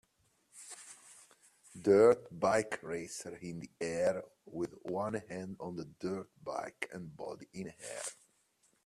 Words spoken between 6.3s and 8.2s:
bike and body in air.